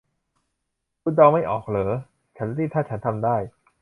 [1.01, 1.91] คุณเดาไม่ออกเหรอ
[2.37, 3.37] 'ฉันรีบถ้าฉันทำได้'